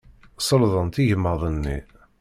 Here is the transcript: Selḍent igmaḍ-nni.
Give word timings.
Selḍent 0.47 0.95
igmaḍ-nni. 1.03 1.77